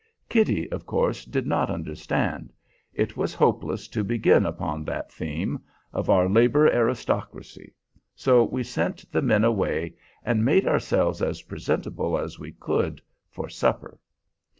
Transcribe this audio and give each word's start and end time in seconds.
Kitty 0.29 0.67
of 0.71 0.87
course 0.87 1.25
did 1.25 1.45
not 1.45 1.69
understand; 1.69 2.51
it 2.91 3.15
was 3.15 3.35
hopeless 3.35 3.87
to 3.89 4.03
begin 4.03 4.47
upon 4.47 4.83
that 4.85 5.11
theme 5.11 5.61
of 5.93 6.09
our 6.09 6.27
labor 6.27 6.67
aristocracy; 6.67 7.75
so 8.15 8.43
we 8.43 8.63
sent 8.63 9.05
the 9.11 9.21
men 9.21 9.43
away, 9.43 9.93
and 10.23 10.43
made 10.43 10.65
ourselves 10.67 11.21
as 11.21 11.43
presentable 11.43 12.17
as 12.17 12.39
we 12.39 12.51
could 12.53 12.99
for 13.29 13.47
supper. 13.47 13.99